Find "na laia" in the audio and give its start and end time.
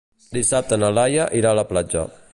0.85-1.29